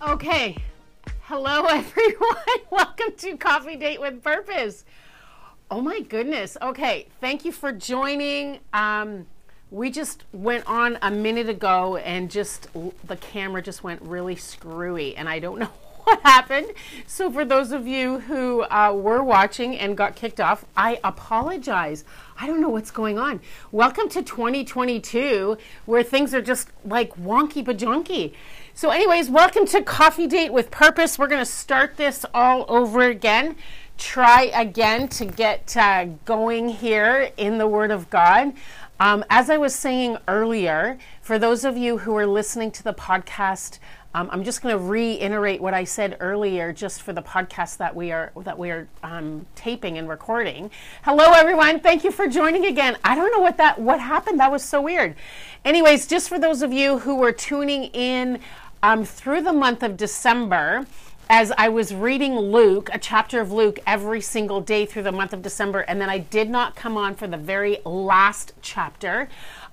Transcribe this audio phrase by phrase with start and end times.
[0.00, 0.56] Okay.
[1.22, 2.36] Hello, everyone.
[2.70, 4.84] Welcome to Coffee Date with Purpose.
[5.72, 6.56] Oh my goodness.
[6.62, 7.08] Okay.
[7.20, 8.60] Thank you for joining.
[8.72, 9.26] Um,
[9.72, 12.68] we just went on a minute ago and just
[13.06, 15.70] the camera just went really screwy, and I don't know
[16.04, 16.68] what happened.
[17.06, 22.04] So, for those of you who uh, were watching and got kicked off, I apologize.
[22.40, 23.40] I don't know what's going on.
[23.72, 28.32] Welcome to 2022, where things are just like wonky bajonky.
[28.78, 31.18] So, anyways, welcome to Coffee Date with Purpose.
[31.18, 33.56] We're going to start this all over again.
[33.96, 38.52] Try again to get uh, going here in the Word of God.
[39.00, 42.94] Um, as I was saying earlier, for those of you who are listening to the
[42.94, 43.80] podcast,
[44.14, 47.94] um, I'm just going to reiterate what I said earlier, just for the podcast that
[47.94, 50.70] we are that we are um, taping and recording.
[51.02, 51.80] Hello, everyone.
[51.80, 52.96] Thank you for joining again.
[53.04, 54.40] I don't know what that what happened.
[54.40, 55.14] That was so weird.
[55.64, 58.40] Anyways, just for those of you who were tuning in
[58.82, 60.86] um, through the month of December,
[61.30, 65.32] as I was reading Luke, a chapter of Luke every single day through the month
[65.32, 69.28] of December, and then I did not come on for the very last chapter.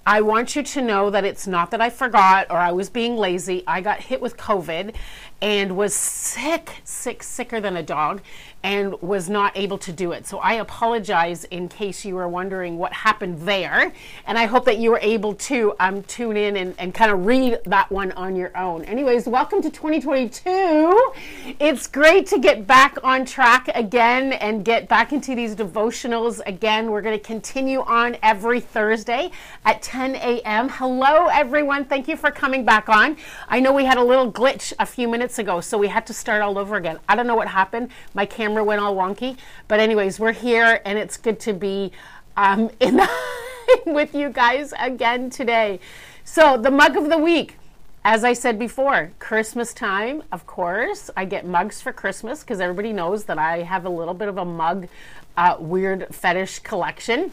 [0.05, 3.15] I want you to know that it's not that I forgot or I was being
[3.15, 3.63] lazy.
[3.65, 4.93] I got hit with COVID
[5.41, 8.21] and was sick, sick, sicker than a dog
[8.65, 10.25] and was not able to do it.
[10.25, 13.93] So I apologize in case you were wondering what happened there.
[14.25, 17.27] And I hope that you were able to um, tune in and, and kind of
[17.27, 18.83] read that one on your own.
[18.85, 21.13] Anyways, welcome to 2022.
[21.59, 26.89] It's great to get back on track again and get back into these devotionals again.
[26.89, 29.29] We're going to continue on every Thursday
[29.63, 30.69] at 10 a.m.
[30.69, 31.85] Hello, everyone.
[31.85, 33.17] Thank you for coming back on.
[33.47, 36.13] I know we had a little glitch a few minutes ago, so we had to
[36.15, 36.97] start all over again.
[37.07, 37.91] I don't know what happened.
[38.15, 39.37] My camera camera went all wonky.
[39.67, 41.91] But anyways, we're here and it's good to be
[42.37, 43.09] um, in the,
[43.85, 45.81] with you guys again today.
[46.23, 47.57] So the mug of the week.
[48.07, 51.09] As I said before, Christmas time, of course.
[51.17, 54.37] I get mugs for Christmas because everybody knows that I have a little bit of
[54.37, 54.87] a mug
[55.35, 57.31] uh, weird fetish collection.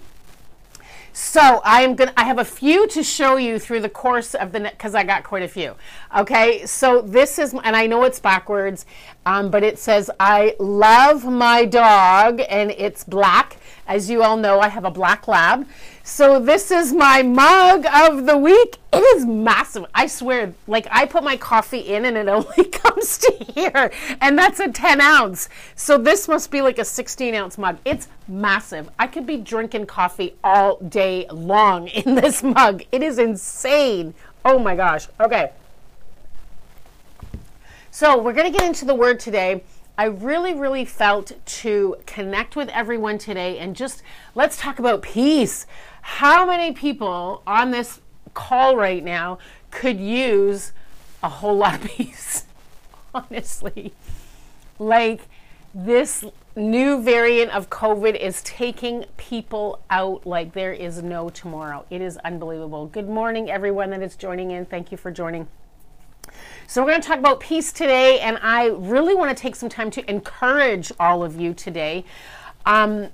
[1.14, 2.14] So I am gonna.
[2.16, 5.24] I have a few to show you through the course of the because I got
[5.24, 5.74] quite a few.
[6.16, 8.86] Okay, so this is, and I know it's backwards,
[9.26, 13.58] um, but it says I love my dog, and it's black.
[13.86, 15.66] As you all know, I have a black lab.
[16.04, 18.78] So this is my mug of the week.
[18.92, 19.86] It is massive.
[19.94, 23.92] I swear, like I put my coffee in and it only comes to here.
[24.20, 25.48] And that's a 10 ounce.
[25.76, 27.78] So this must be like a 16 ounce mug.
[27.84, 28.90] It's massive.
[28.98, 32.82] I could be drinking coffee all day long in this mug.
[32.90, 34.14] It is insane.
[34.44, 35.06] Oh my gosh.
[35.20, 35.52] Okay.
[37.92, 39.62] So we're going to get into the word today.
[39.96, 44.02] I really, really felt to connect with everyone today and just
[44.34, 45.66] let's talk about peace.
[46.02, 48.00] How many people on this
[48.34, 49.38] call right now
[49.70, 50.72] could use
[51.22, 52.44] a whole lot of peace?
[53.14, 53.94] Honestly.
[54.78, 55.22] Like
[55.74, 56.24] this
[56.54, 61.86] new variant of COVID is taking people out like there is no tomorrow.
[61.88, 62.86] It is unbelievable.
[62.86, 64.66] Good morning, everyone that is joining in.
[64.66, 65.48] Thank you for joining.
[66.66, 69.68] So, we're going to talk about peace today, and I really want to take some
[69.68, 72.04] time to encourage all of you today
[72.64, 73.08] um,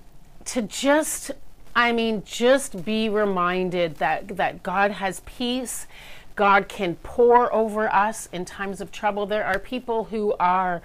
[0.46, 1.32] to just
[1.78, 5.86] I mean, just be reminded that, that God has peace.
[6.34, 9.26] God can pour over us in times of trouble.
[9.26, 10.82] There are people who are,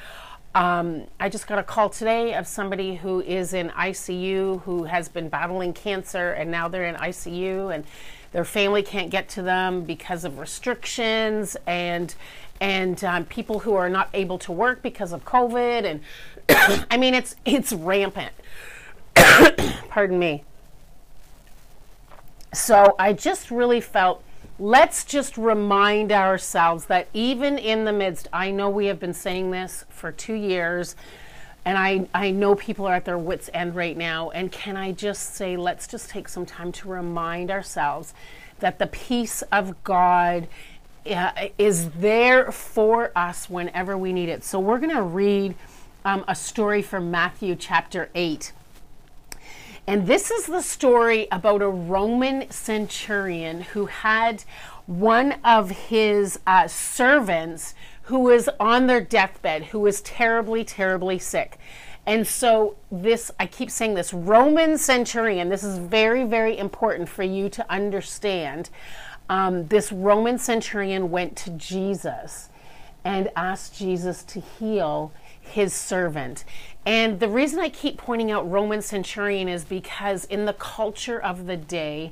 [0.53, 5.09] um, I just got a call today of somebody who is in ICU who has
[5.09, 7.85] been battling cancer and now they're in ICU and
[8.31, 12.13] their family can't get to them because of restrictions and
[12.61, 16.01] and um, people who are not able to work because of COVID and
[16.91, 18.33] I mean it's it's rampant.
[19.89, 20.43] Pardon me.
[22.53, 24.23] So I just really felt
[24.59, 29.49] let's just remind ourselves that even in the midst, I know we have been saying
[29.51, 30.95] this for two years,
[31.65, 34.29] and I, I know people are at their wits' end right now.
[34.29, 38.13] And can I just say, let's just take some time to remind ourselves
[38.59, 40.47] that the peace of God
[41.09, 44.43] uh, is there for us whenever we need it.
[44.43, 45.55] So we're going to read
[46.05, 48.53] um, a story from Matthew chapter 8.
[49.85, 54.43] And this is the story about a Roman centurion who had
[54.85, 61.57] one of his uh, servants who was on their deathbed, who was terribly, terribly sick.
[62.05, 67.23] And so, this, I keep saying this Roman centurion, this is very, very important for
[67.23, 68.69] you to understand.
[69.29, 72.49] Um, this Roman centurion went to Jesus
[73.05, 75.11] and asked Jesus to heal
[75.43, 76.45] his servant.
[76.85, 81.45] And the reason I keep pointing out Roman centurion is because in the culture of
[81.45, 82.11] the day,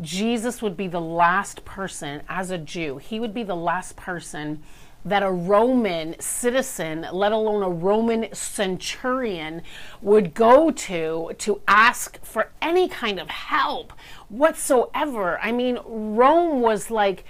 [0.00, 4.62] Jesus would be the last person, as a Jew, he would be the last person
[5.04, 9.62] that a Roman citizen, let alone a Roman centurion,
[10.00, 13.92] would go to to ask for any kind of help
[14.28, 15.40] whatsoever.
[15.40, 17.24] I mean, Rome was like,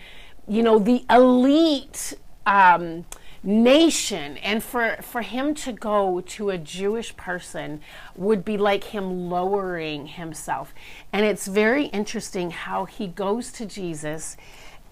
[0.46, 2.14] you know, the elite.
[2.44, 3.06] Um,
[3.42, 7.80] nation and for for him to go to a Jewish person
[8.14, 10.72] would be like him lowering himself
[11.12, 14.36] and it's very interesting how he goes to Jesus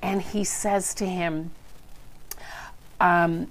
[0.03, 1.53] and he says to him
[3.01, 3.47] um,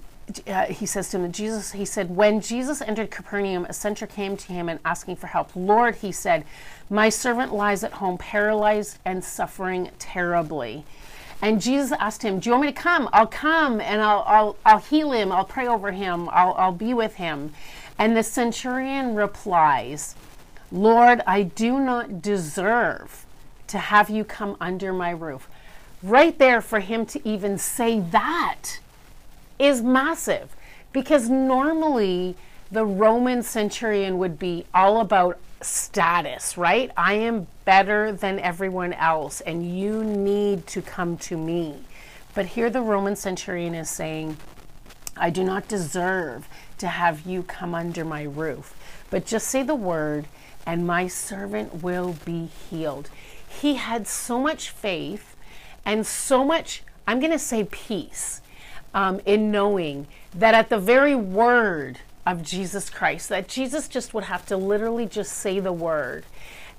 [0.46, 4.36] uh, he says to him, Jesus, he said, when Jesus entered Capernaum, a centurion came
[4.36, 5.50] to him and asking for help.
[5.54, 6.44] Lord, he said,
[6.88, 10.84] my servant lies at home, paralyzed and suffering terribly.
[11.42, 13.08] And Jesus asked him, Do you want me to come?
[13.12, 15.32] I'll come and I'll, I'll, I'll heal him.
[15.32, 16.28] I'll pray over him.
[16.30, 17.52] I'll, I'll be with him.
[17.98, 20.14] And the centurion replies,
[20.72, 23.26] Lord, I do not deserve
[23.68, 25.48] to have you come under my roof.
[26.02, 28.78] Right there, for him to even say that
[29.58, 30.54] is massive
[30.92, 32.36] because normally
[32.70, 36.90] the Roman centurion would be all about status, right?
[36.96, 41.76] I am better than everyone else and you need to come to me.
[42.34, 44.36] But here the Roman centurion is saying,
[45.16, 46.48] I do not deserve
[46.78, 48.74] to have you come under my roof,
[49.10, 50.26] but just say the word
[50.66, 53.10] and my servant will be healed.
[53.46, 55.36] He had so much faith
[55.84, 58.40] and so much, I'm going to say peace,
[58.94, 61.98] um, in knowing that at the very word,
[62.30, 66.24] of Jesus Christ, that Jesus just would have to literally just say the word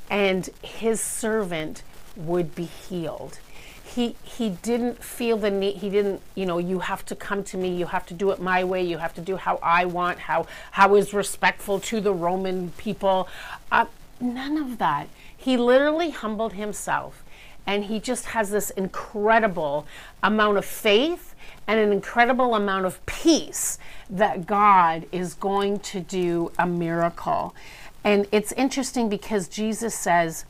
[0.09, 1.83] and his servant
[2.15, 3.39] would be healed.
[3.83, 7.57] He, he didn't feel the need, he didn't, you know, you have to come to
[7.57, 10.19] me, you have to do it my way, you have to do how I want,
[10.19, 13.27] how, how is respectful to the Roman people.
[13.71, 13.86] Uh,
[14.19, 15.09] none of that.
[15.36, 17.24] He literally humbled himself
[17.65, 19.86] and he just has this incredible
[20.24, 21.30] amount of faith
[21.71, 23.79] and an incredible amount of peace
[24.09, 27.56] that God is going to do a miracle.
[28.03, 30.44] And it's interesting because Jesus says,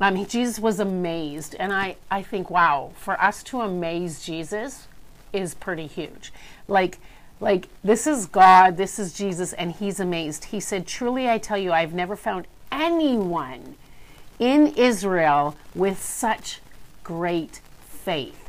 [0.00, 1.54] um, Jesus was amazed.
[1.60, 4.88] And I, I think, wow, for us to amaze Jesus
[5.32, 6.32] is pretty huge.
[6.66, 6.98] Like,
[7.38, 10.46] like this is God, this is Jesus, and he's amazed.
[10.46, 13.76] He said, Truly I tell you, I've never found anyone
[14.40, 16.60] in Israel with such
[17.04, 18.43] great faith.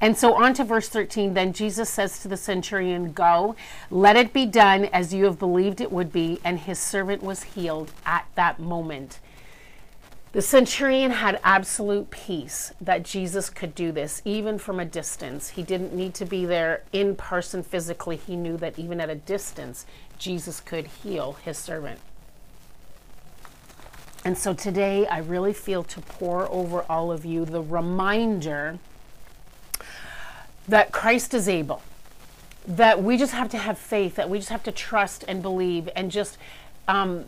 [0.00, 1.34] And so on to verse 13.
[1.34, 3.54] Then Jesus says to the centurion, Go,
[3.90, 6.40] let it be done as you have believed it would be.
[6.42, 9.20] And his servant was healed at that moment.
[10.32, 15.50] The centurion had absolute peace that Jesus could do this, even from a distance.
[15.50, 18.16] He didn't need to be there in person physically.
[18.16, 19.86] He knew that even at a distance,
[20.18, 21.98] Jesus could heal his servant.
[24.24, 28.78] And so today, I really feel to pour over all of you the reminder
[30.70, 31.82] that Christ is able,
[32.66, 35.88] that we just have to have faith, that we just have to trust and believe
[35.96, 36.38] and just
[36.86, 37.24] um,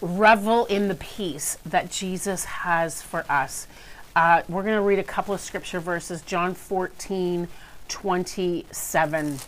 [0.00, 3.66] revel in the peace that Jesus has for us.
[4.14, 7.48] Uh, we're going to read a couple of scripture verses, John 14,
[7.88, 9.38] 27.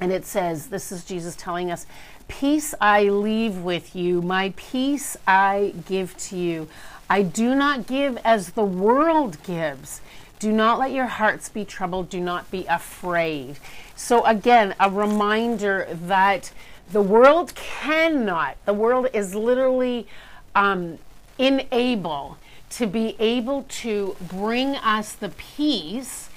[0.00, 1.86] And it says, This is Jesus telling us,
[2.28, 6.68] Peace I leave with you, my peace I give to you.
[7.08, 10.00] I do not give as the world gives.
[10.38, 12.10] Do not let your hearts be troubled.
[12.10, 13.58] Do not be afraid.
[13.94, 16.52] So, again, a reminder that
[16.92, 20.06] the world cannot, the world is literally
[20.54, 20.98] um,
[21.38, 22.38] unable
[22.70, 26.28] to be able to bring us the peace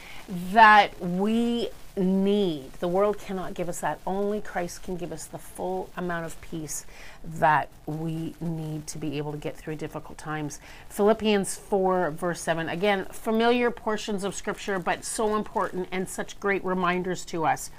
[0.51, 2.73] that we need.
[2.73, 3.99] The world cannot give us that.
[4.05, 6.85] Only Christ can give us the full amount of peace
[7.23, 10.59] that we need to be able to get through difficult times.
[10.89, 12.69] Philippians 4, verse 7.
[12.69, 17.71] Again, familiar portions of scripture, but so important and such great reminders to us.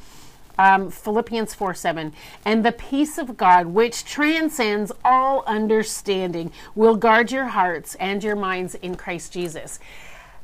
[0.59, 2.13] Um, Philippians 4 7.
[2.45, 8.37] And the peace of God, which transcends all understanding, will guard your hearts and your
[8.37, 9.79] minds in Christ Jesus.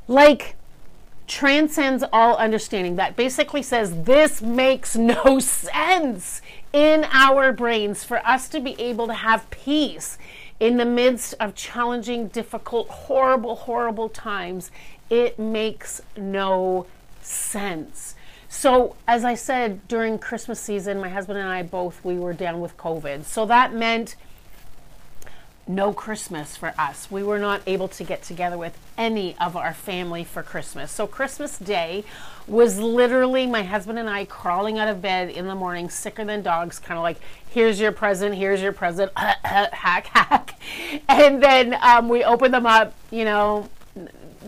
[0.08, 0.56] Like,
[1.26, 2.96] transcends all understanding.
[2.96, 6.42] That basically says this makes no sense
[6.72, 10.18] in our brains for us to be able to have peace
[10.58, 14.70] in the midst of challenging, difficult, horrible, horrible times.
[15.10, 16.86] It makes no
[17.20, 18.14] sense.
[18.48, 22.60] So, as I said during Christmas season, my husband and I both we were down
[22.60, 23.24] with COVID.
[23.24, 24.16] So that meant
[25.68, 27.10] no Christmas for us.
[27.10, 30.92] We were not able to get together with any of our family for Christmas.
[30.92, 32.04] So, Christmas Day
[32.46, 36.42] was literally my husband and I crawling out of bed in the morning, sicker than
[36.42, 37.18] dogs, kind of like,
[37.50, 40.58] here's your present, here's your present, hack, hack.
[41.08, 43.68] And then um, we opened them up, you know,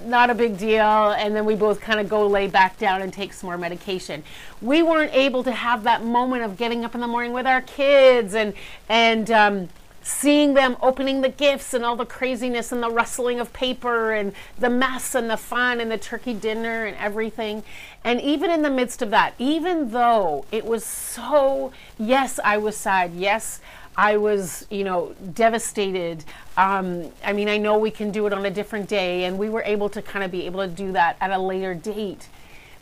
[0.05, 0.83] not a big deal.
[0.83, 4.23] And then we both kind of go lay back down and take some more medication.
[4.63, 7.63] We weren't able to have that moment of getting up in the morning with our
[7.63, 8.55] kids and,
[8.89, 9.69] and, um,
[10.02, 14.33] seeing them opening the gifts and all the craziness and the rustling of paper and
[14.59, 17.62] the mess and the fun and the turkey dinner and everything.
[18.05, 22.76] And even in the midst of that, even though it was so, yes, I was
[22.76, 23.12] sad.
[23.14, 23.61] Yes,
[23.99, 26.25] I was, you know, devastated.
[26.57, 29.49] Um, I mean, I know we can do it on a different day, and we
[29.49, 32.28] were able to kind of be able to do that at a later date.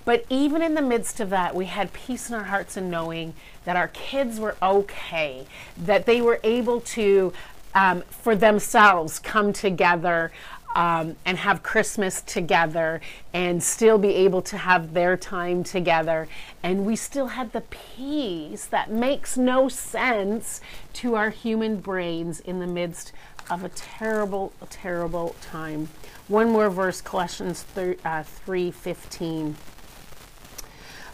[0.07, 3.35] But even in the midst of that, we had peace in our hearts and knowing
[3.65, 5.47] that our kids were okay,
[5.77, 7.33] that they were able to,
[7.75, 10.33] um, for themselves, come together.
[10.75, 13.01] Um, and have Christmas together
[13.33, 16.29] and still be able to have their time together.
[16.63, 20.61] And we still had the peace that makes no sense
[20.95, 23.13] to our human brains in the midst
[23.49, 25.89] of a terrible, terrible time.
[26.29, 29.55] One more verse, Colossians 3, uh, 3.15.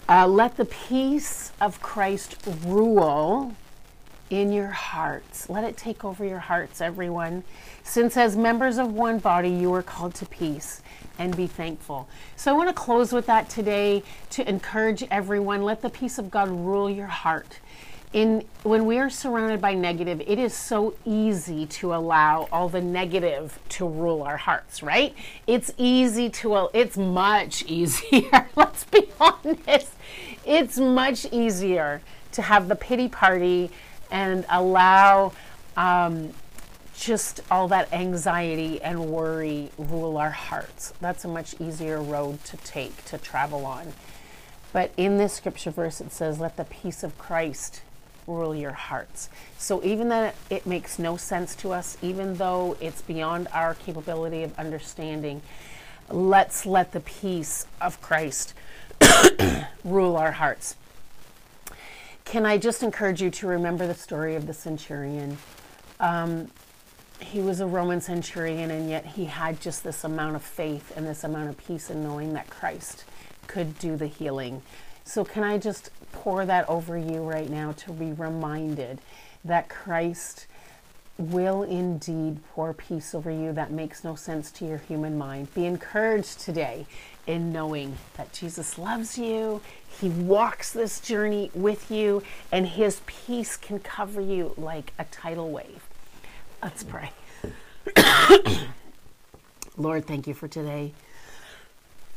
[0.09, 3.55] Uh, let the peace of Christ rule
[4.31, 5.49] in your hearts.
[5.49, 7.45] Let it take over your hearts, everyone.
[7.85, 10.83] Since as members of one body, you are called to peace
[11.19, 12.09] and be thankful.
[12.37, 15.63] So I want to close with that today to encourage everyone.
[15.63, 17.61] Let the peace of God rule your heart
[18.13, 22.81] in when we are surrounded by negative it is so easy to allow all the
[22.81, 25.15] negative to rule our hearts right?
[25.47, 29.93] It's easy to it's much easier let's be honest.
[30.45, 32.03] It's much easier
[32.33, 33.71] to have the pity party
[34.11, 35.33] and allow
[35.77, 36.33] um,
[36.97, 40.93] just all that anxiety and worry rule our hearts.
[41.01, 43.95] That's a much easier road to take to travel on.
[44.73, 47.83] But in this scripture verse it says let the peace of christ
[48.27, 49.29] rule your hearts.
[49.59, 54.43] So even though it makes no sense to us, even though it's beyond our capability
[54.43, 55.43] of understanding,
[56.09, 58.55] let's let the peace of Christ
[59.85, 60.77] rule our hearts.
[62.25, 65.39] Can I just encourage you to remember the story of the centurion?
[66.01, 66.51] Um,
[67.21, 71.07] he was a Roman centurion, and yet he had just this amount of faith and
[71.07, 73.05] this amount of peace in knowing that Christ
[73.47, 74.63] could do the healing.
[75.05, 79.01] So, can I just pour that over you right now to be reminded
[79.45, 80.47] that Christ
[81.19, 85.53] will indeed pour peace over you that makes no sense to your human mind.
[85.55, 86.87] Be encouraged today
[87.27, 89.61] in knowing that Jesus loves you.
[90.01, 95.51] He walks this journey with you, and His peace can cover you like a tidal
[95.51, 95.83] wave.
[96.63, 97.11] Let's pray.
[99.77, 100.93] Lord, thank you for today.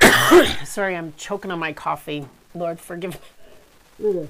[0.65, 2.25] Sorry, I'm choking on my coffee.
[2.55, 3.19] Lord, forgive
[3.99, 4.27] me.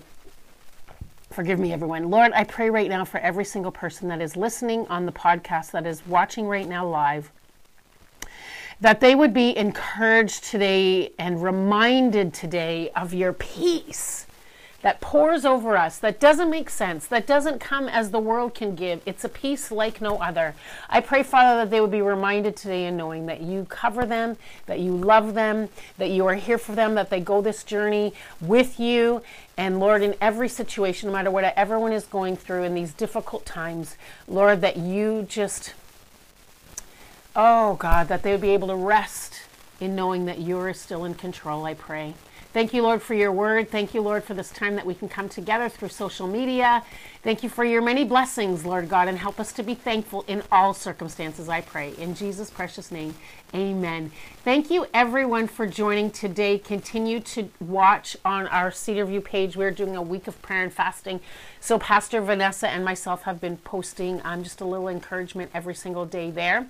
[1.29, 2.09] Forgive me, everyone.
[2.09, 5.71] Lord, I pray right now for every single person that is listening on the podcast,
[5.71, 7.31] that is watching right now live,
[8.81, 14.25] that they would be encouraged today and reminded today of your peace
[14.81, 18.75] that pours over us, that doesn't make sense, that doesn't come as the world can
[18.75, 19.01] give.
[19.05, 20.53] It's a peace like no other.
[20.89, 24.37] I pray, Father, that they would be reminded today in knowing that you cover them,
[24.67, 28.13] that you love them, that you are here for them, that they go this journey
[28.39, 29.21] with you.
[29.57, 33.45] And Lord, in every situation, no matter what everyone is going through in these difficult
[33.45, 35.73] times, Lord, that you just,
[37.35, 39.41] oh God, that they would be able to rest
[39.79, 42.13] in knowing that you are still in control, I pray.
[42.55, 43.69] Thank you, Lord, for your word.
[43.69, 46.85] Thank you, Lord, for this time that we can come together through social media.
[47.21, 50.41] Thank you for your many blessings, Lord God, and help us to be thankful in
[50.53, 51.93] all circumstances, I pray.
[51.97, 53.13] In Jesus' precious name,
[53.53, 54.09] amen.
[54.45, 56.57] Thank you, everyone, for joining today.
[56.57, 59.57] Continue to watch on our Cedarview page.
[59.57, 61.19] We're doing a week of prayer and fasting.
[61.59, 66.05] So, Pastor Vanessa and myself have been posting um, just a little encouragement every single
[66.05, 66.67] day there.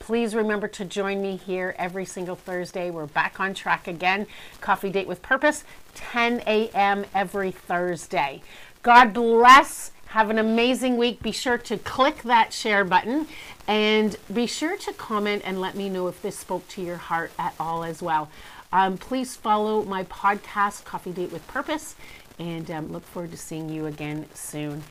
[0.00, 2.90] Please remember to join me here every single Thursday.
[2.90, 4.26] We're back on track again.
[4.60, 5.62] Coffee Date with Purpose,
[5.94, 7.04] 10 a.m.
[7.14, 8.42] every Thursday.
[8.82, 9.92] God bless.
[10.06, 11.22] Have an amazing week.
[11.22, 13.28] Be sure to click that share button
[13.68, 17.30] and be sure to comment and let me know if this spoke to your heart
[17.38, 18.30] at all as well.
[18.72, 21.94] Um, please follow my podcast, Coffee Date with Purpose,
[22.38, 24.82] and um, look forward to seeing you again soon.